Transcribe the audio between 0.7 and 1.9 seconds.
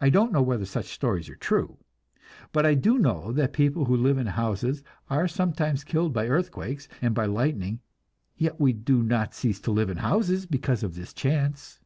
stories are true;